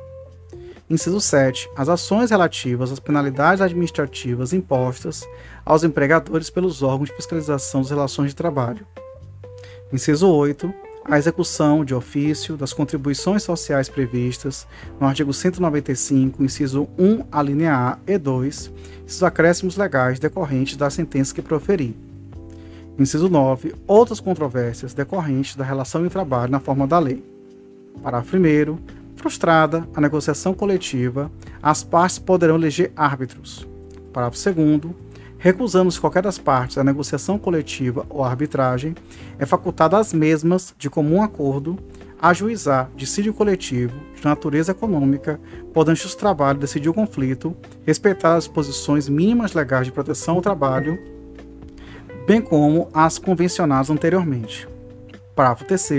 [0.92, 1.70] Inciso 7.
[1.74, 5.26] As ações relativas às penalidades administrativas impostas
[5.64, 8.86] aos empregadores pelos órgãos de fiscalização das relações de trabalho.
[9.90, 10.70] Inciso 8.
[11.06, 14.66] A execução de ofício das contribuições sociais previstas
[15.00, 18.70] no artigo 195, inciso 1, a linha A e 2,
[19.08, 21.94] esses acréscimos legais decorrentes da sentença que proferir.
[22.98, 23.74] Inciso 9.
[23.86, 27.24] Outras controvérsias decorrentes da relação de trabalho na forma da lei.
[28.02, 29.01] Parágrafo 1.
[29.22, 31.30] Frustrada a negociação coletiva,
[31.62, 33.64] as partes poderão eleger árbitros.
[34.12, 34.80] Parágrafo 2.
[35.38, 38.96] Recusando-se qualquer das partes a negociação coletiva ou arbitragem,
[39.38, 41.78] é facultada às mesmas, de comum acordo,
[42.20, 45.40] ajuizar dissídio coletivo de natureza econômica,
[45.72, 47.56] podendo o trabalho decidir o conflito,
[47.86, 50.98] respeitar as posições mínimas legais de proteção ao trabalho,
[52.26, 54.68] bem como as convencionadas anteriormente.
[55.36, 55.90] Parágrafo 3.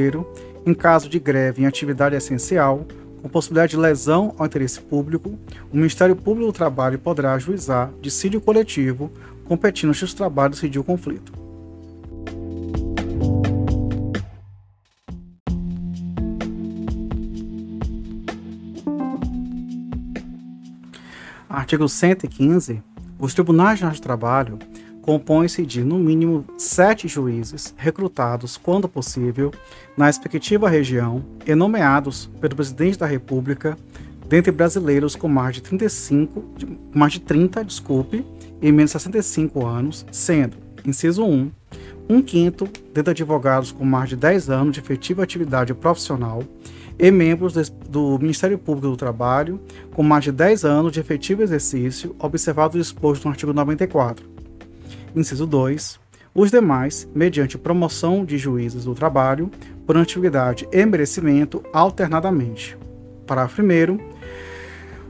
[0.65, 2.85] Em caso de greve em atividade essencial,
[3.23, 5.39] com possibilidade de lesão ao interesse público,
[5.71, 9.09] o Ministério Público do Trabalho poderá ajuizar dissídio coletivo,
[9.45, 11.31] competindo aos seus trabalhos decidir o conflito.
[21.49, 22.83] Artigo 115.
[23.17, 24.59] Os tribunais de trabalho
[25.03, 29.51] compõe-se de, no mínimo, sete juízes recrutados, quando possível,
[29.97, 33.77] na respectiva região e nomeados pelo Presidente da República
[34.27, 36.43] dentre brasileiros com mais de 35,
[36.95, 38.25] mais de 30, desculpe,
[38.61, 41.51] e menos de 65 anos, sendo, inciso 1,
[42.09, 46.43] um quinto dentre advogados com mais de 10 anos de efetiva atividade profissional
[46.97, 47.53] e membros
[47.89, 49.59] do Ministério Público do Trabalho
[49.93, 54.32] com mais de 10 anos de efetivo exercício, observado o disposto no artigo 94.
[55.15, 55.99] Inciso 2.
[56.35, 59.51] Os demais, mediante promoção de juízes do trabalho,
[59.85, 62.77] por antiguidade e merecimento, alternadamente.
[63.27, 64.23] Parágrafo 1.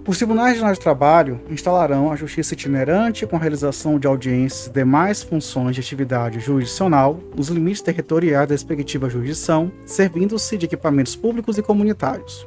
[0.05, 5.23] Os tribunais de trabalho instalarão a justiça itinerante com a realização de audiências e demais
[5.23, 11.63] funções de atividade jurisdicional nos limites territoriais da respectiva jurisdição, servindo-se de equipamentos públicos e
[11.63, 12.45] comunitários.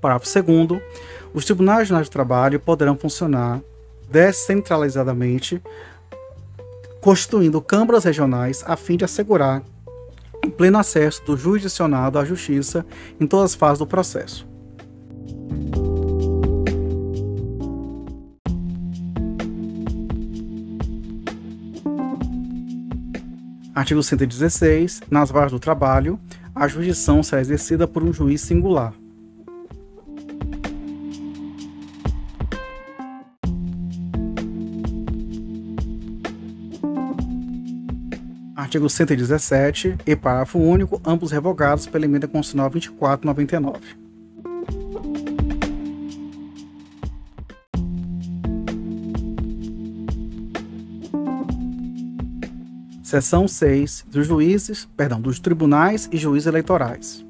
[0.00, 0.80] Parágrafo 2.
[1.34, 3.60] Os tribunais de trabalho poderão funcionar
[4.10, 5.62] descentralizadamente,
[7.04, 9.62] constituindo câmaras regionais a fim de assegurar
[10.42, 12.86] o pleno acesso do jurisdicionado à justiça
[13.20, 14.48] em todas as fases do processo.
[23.74, 25.02] Artigo 116.
[25.10, 26.18] Nas varas do trabalho,
[26.54, 28.94] a jurisdição será exercida por um juiz singular.
[38.74, 43.78] Artigo 117 e parágrafo único, ambos revogados pela emenda constitucional 2499.
[53.04, 57.24] Seção 6 dos juízes, perdão, dos tribunais e juízes eleitorais.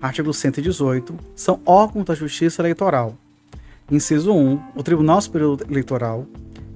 [0.00, 1.12] Artigo 118.
[1.34, 3.18] São órgãos da Justiça Eleitoral.
[3.90, 6.24] Inciso 1, o Tribunal Superior Eleitoral.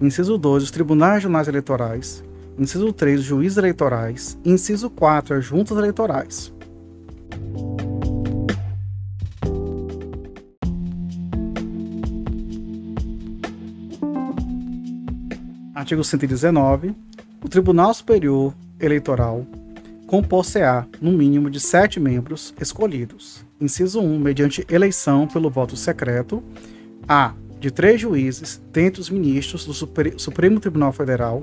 [0.01, 2.28] Inciso 2, os Tribunais Regionais Eleitorais.
[2.59, 4.39] Inciso 3, os juízes eleitorais.
[4.45, 6.53] Inciso 4, as juntas eleitorais.
[15.75, 16.95] Artigo 119
[17.43, 19.47] o Tribunal Superior Eleitoral
[20.09, 23.45] compor-se-á, no mínimo, de sete membros escolhidos.
[23.61, 26.43] Inciso 1, mediante eleição pelo voto secreto.
[27.07, 27.35] A.
[27.61, 29.75] De três juízes, dentre os ministros do
[30.19, 31.43] Supremo Tribunal Federal.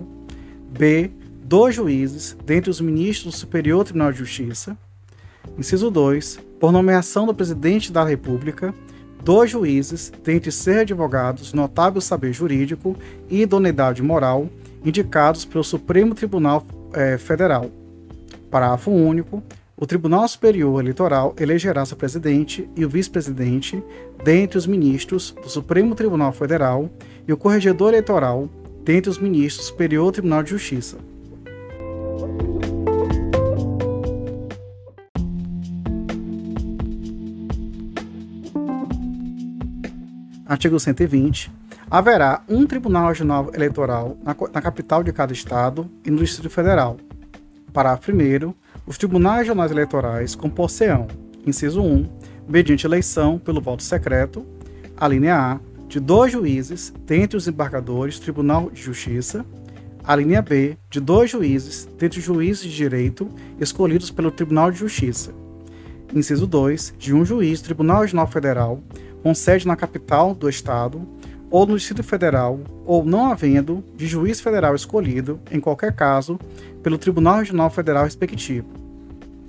[0.77, 1.09] B.
[1.43, 4.77] Dois juízes, dentre os ministros do Superior Tribunal de Justiça.
[5.57, 6.39] Inciso 2.
[6.59, 8.73] Por nomeação do Presidente da República,
[9.23, 12.95] dois juízes, dentre seis advogados, notável saber jurídico
[13.29, 14.49] e idoneidade moral,
[14.83, 17.69] indicados pelo Supremo Tribunal eh, Federal.
[18.49, 19.41] Parágrafo único.
[19.77, 23.83] O Tribunal Superior Eleitoral elegerá seu presidente e o vice-presidente
[24.23, 26.89] dentre os ministros do Supremo Tribunal Federal
[27.27, 28.49] e o corregedor eleitoral
[28.85, 30.97] dentre os ministros do Superior Tribunal de Justiça.
[40.45, 41.51] Artigo 120
[41.89, 46.97] haverá um Tribunal Regional Eleitoral na, na capital de cada estado e no Distrito Federal.
[47.73, 48.53] Parágrafo 1.
[48.85, 51.07] Os tribunais regionais eleitorais compor-se-ão,
[51.45, 52.07] inciso 1,
[52.47, 54.45] mediante eleição pelo voto secreto,
[54.95, 59.45] a linha A, de dois juízes dentre os embargadores do Tribunal de Justiça,
[60.03, 63.29] a linha B, de dois juízes dentre os juízes de direito
[63.59, 65.33] escolhidos pelo Tribunal de Justiça.
[66.13, 68.81] Inciso 2, de um juiz Tribunal Regional Federal
[69.23, 71.01] com sede na capital do Estado
[71.49, 76.39] ou no Distrito Federal, ou não havendo de juiz federal escolhido, em qualquer caso,
[76.83, 78.67] pelo Tribunal Regional Federal respectivo.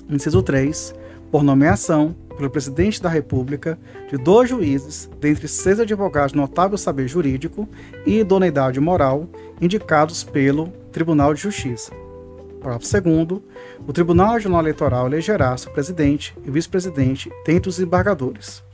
[0.09, 0.95] Inciso 3.
[1.31, 3.79] Por nomeação, pelo Presidente da República,
[4.11, 7.69] de dois juízes, dentre seis advogados notável saber jurídico
[8.05, 9.29] e idoneidade moral,
[9.61, 11.93] indicados pelo Tribunal de Justiça.
[12.61, 13.43] Parágrafo 2.
[13.87, 18.66] O Tribunal Regional Eleitoral elegerá seu presidente e vice-presidente dentre os embargadores.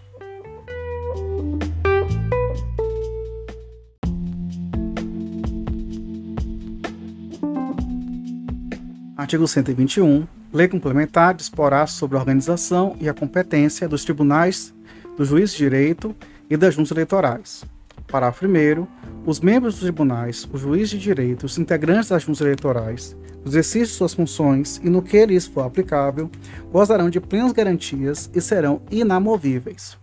[9.22, 10.26] Artigo 121.
[10.52, 14.74] Lei complementar disporá sobre a organização e a competência dos tribunais,
[15.16, 16.12] dos juízes de direito
[16.50, 17.64] e das juntas eleitorais.
[18.08, 18.84] Parágrafo 1.
[19.24, 23.86] Os membros dos tribunais, os juízes de direito, os integrantes das juntas eleitorais, no exercício
[23.86, 26.28] de suas funções e no que lhes for aplicável,
[26.72, 29.96] gozarão de plenas garantias e serão inamovíveis.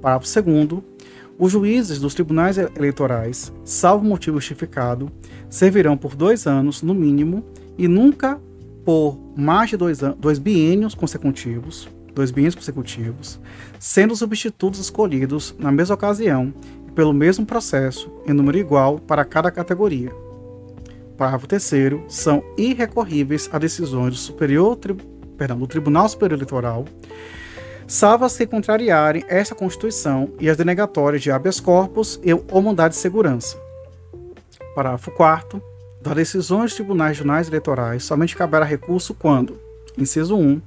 [0.00, 0.82] Parágrafo 2.
[1.36, 5.10] Os juízes dos tribunais eleitorais, salvo motivo justificado,
[5.50, 7.44] servirão por dois anos, no mínimo,
[7.76, 8.40] e nunca
[8.84, 13.40] por mais de dois, dois biênios consecutivos, dois biênios consecutivos,
[13.78, 16.52] sendo substitutos escolhidos na mesma ocasião
[16.88, 20.12] e pelo mesmo processo em número igual para cada categoria.
[21.16, 21.70] Parágrafo 3
[22.08, 24.78] são irrecorríveis as decisões do, superior,
[25.36, 26.84] perdão, do Tribunal Superior Eleitoral
[27.92, 32.96] salvo se contrariarem esta Constituição e as denegatórias de habeas corpus e ou mandado de
[32.96, 33.58] segurança.
[34.74, 35.62] Parágrafo 4
[36.02, 39.58] das decisões dos tribunais regionais eleitorais somente caberá recurso quando,
[39.96, 40.60] inciso 1,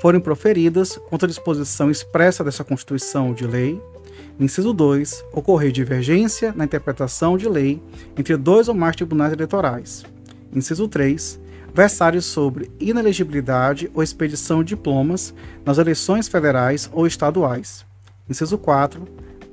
[0.00, 3.80] forem proferidas contra a disposição expressa dessa Constituição de lei,
[4.40, 7.80] inciso 2, ocorrer divergência na interpretação de lei
[8.18, 10.04] entre dois ou mais tribunais eleitorais,
[10.52, 11.40] inciso 3,
[11.72, 15.32] versarem sobre inelegibilidade ou expedição de diplomas
[15.64, 17.86] nas eleições federais ou estaduais,
[18.28, 19.00] inciso 4,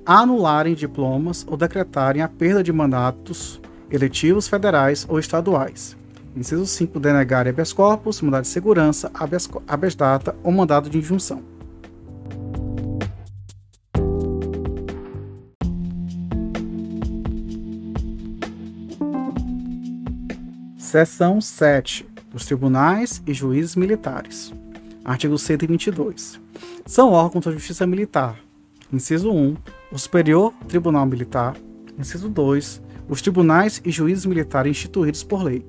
[0.03, 3.61] anularem diplomas ou decretarem a perda de mandatos
[3.91, 5.97] eletivos federais ou estaduais.
[6.35, 6.99] Inciso 5.
[6.99, 11.41] Denegar habeas corpus, mandado de segurança, habeas, habeas data ou mandado de injunção.
[20.77, 22.07] Seção 7.
[22.31, 24.53] Dos tribunais e juízes militares.
[25.03, 26.39] Artigo 122.
[26.85, 28.39] São órgãos da Justiça Militar.
[28.91, 29.55] Inciso 1.
[29.91, 31.55] O Superior Tribunal Militar.
[31.97, 35.65] Inciso 2 os tribunais e juízes militares instituídos por lei.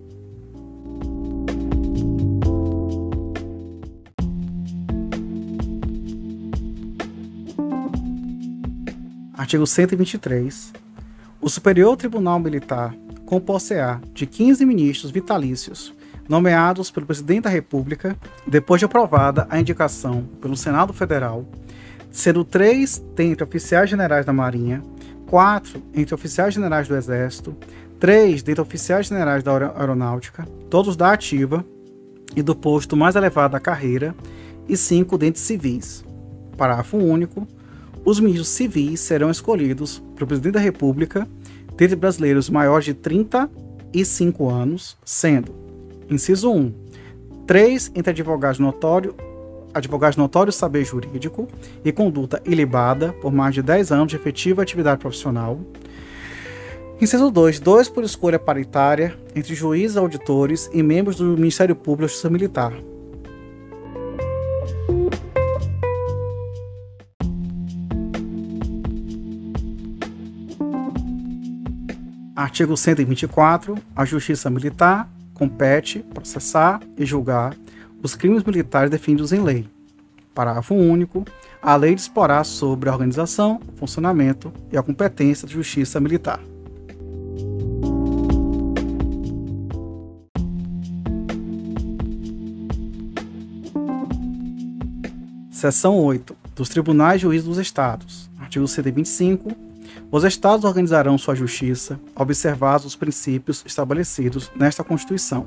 [9.35, 10.73] Artigo 123.
[11.41, 15.95] O Superior Tribunal Militar compor-se-á de 15 ministros vitalícios,
[16.29, 18.17] nomeados pelo Presidente da República,
[18.47, 21.45] depois de aprovada a indicação pelo Senado Federal,
[22.11, 24.83] sendo três dentre oficiais generais da Marinha,
[25.31, 27.57] quatro entre oficiais generais do Exército,
[28.01, 31.65] três dentre oficiais generais da Aeronáutica, todos da ativa
[32.35, 34.13] e do posto mais elevado da carreira,
[34.69, 36.05] e cinco dentre civis.
[36.57, 37.47] Parágrafo único.
[38.05, 41.29] Os ministros civis serão escolhidos pelo Presidente da República
[41.77, 45.55] dentre brasileiros maiores de 35 anos, sendo,
[46.11, 46.75] inciso 1,
[47.47, 49.15] três entre advogados notórios
[49.75, 51.49] advogados notórios saber jurídico
[51.85, 55.59] e conduta ilibada por mais de 10 anos de efetiva atividade profissional.
[57.01, 57.61] Inciso 2.
[57.61, 62.73] Dois por escolha paritária entre juízes, auditores e membros do Ministério Público e Justiça Militar.
[72.37, 73.77] Artigo 124.
[73.95, 77.55] A Justiça Militar compete processar e julgar
[78.03, 79.69] os crimes militares definidos em lei.
[80.35, 81.25] Parágrafo único.
[81.63, 86.41] A lei disporá sobre a organização, funcionamento e a competência da justiça militar.
[95.51, 96.35] Seção 8.
[96.57, 98.31] Dos Tribunais Juízes dos Estados.
[98.39, 99.51] Artigo 125.
[100.11, 105.47] Os Estados organizarão sua justiça, observados os princípios estabelecidos nesta Constituição.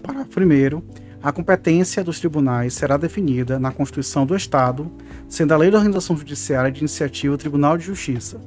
[0.00, 1.05] Parágrafo 1.
[1.26, 4.88] A competência dos tribunais será definida na Constituição do Estado,
[5.28, 8.40] sendo a Lei da Organização Judiciária de Iniciativa Tribunal de Justiça.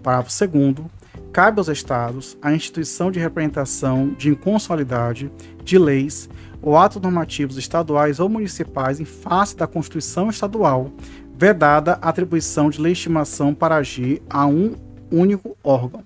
[0.00, 0.86] Parágrafo 2
[1.32, 5.28] Cabe aos Estados a instituição de representação de inconstitucionalidade
[5.64, 6.28] de leis
[6.62, 10.92] ou atos normativos estaduais ou municipais em face da Constituição Estadual,
[11.36, 14.76] vedada a atribuição de legitimação para agir a um
[15.10, 16.04] único órgão.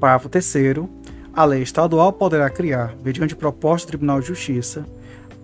[0.00, 0.44] Parágrafo 3
[1.34, 4.86] a lei estadual poderá criar, mediante proposta do Tribunal de Justiça,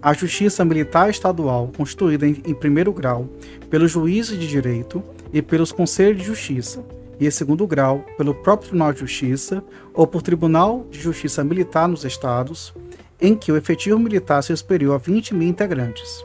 [0.00, 3.28] a Justiça Militar Estadual, constituída em, em primeiro grau
[3.68, 6.84] pelos juízes de direito e pelos conselhos de justiça,
[7.18, 9.62] e em segundo grau pelo próprio Tribunal de Justiça
[9.92, 12.72] ou por Tribunal de Justiça Militar nos Estados,
[13.20, 16.24] em que o efetivo militar seja superior a 20 mil integrantes.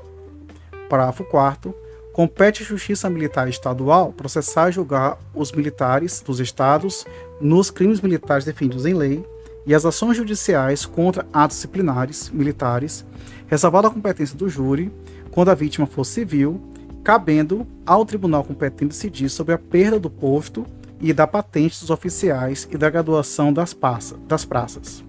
[0.87, 1.75] Parágrafo 4
[2.13, 7.05] compete à Justiça Militar Estadual processar e julgar os militares dos estados
[7.41, 9.25] nos crimes militares definidos em lei
[9.65, 13.05] e as ações judiciais contra atos disciplinares militares,
[13.47, 14.91] ressalvada a competência do júri,
[15.31, 16.61] quando a vítima for civil,
[17.03, 20.65] cabendo ao tribunal competente decidir sobre a perda do posto
[20.99, 25.03] e da patente dos oficiais e da graduação das, passa, das praças.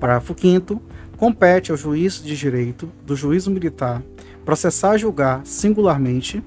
[0.00, 0.80] Parágrafo 5
[1.16, 4.02] compete ao juiz de direito do juízo militar
[4.44, 6.42] processar e julgar singularmente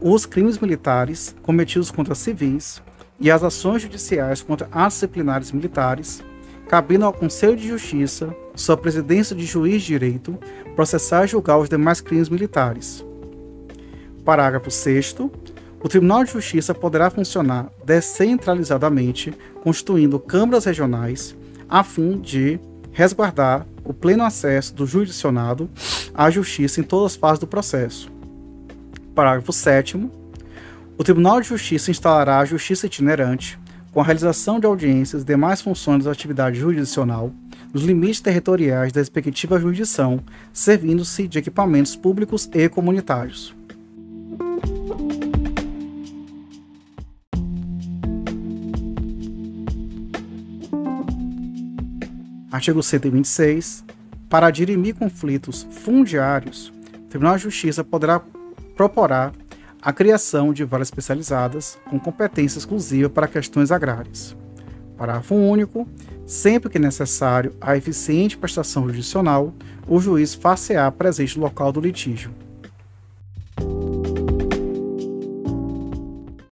[0.00, 2.82] os crimes militares cometidos contra civis
[3.20, 6.22] e as ações judiciais contra atos disciplinares militares,
[6.68, 10.38] cabendo ao Conselho de Justiça, sua presidência de juiz de direito,
[10.76, 13.04] processar e julgar os demais crimes militares.
[14.24, 15.16] Parágrafo 6
[15.80, 21.36] o Tribunal de Justiça poderá funcionar descentralizadamente, constituindo câmaras regionais,
[21.68, 22.58] a fim de
[22.92, 25.70] resguardar o pleno acesso do jurisdicionado
[26.12, 28.10] à justiça em todas as fases do processo.
[29.14, 30.10] Parágrafo 7
[30.98, 33.56] o Tribunal de Justiça instalará a justiça itinerante,
[33.92, 37.32] com a realização de audiências e demais funções da atividade jurisdicional,
[37.72, 40.20] nos limites territoriais da respectiva jurisdição,
[40.52, 43.54] servindo-se de equipamentos públicos e comunitários.
[52.50, 53.84] Artigo 126.
[54.28, 58.20] Para dirimir conflitos fundiários, o Tribunal de Justiça poderá
[58.76, 59.32] proporar
[59.88, 64.36] a criação de varas especializadas com competência exclusiva para questões agrárias.
[64.98, 65.88] Parágrafo único.
[66.26, 69.54] Sempre que necessário a eficiente prestação judicional,
[69.88, 72.30] o juiz far-se-á presente no local do litígio,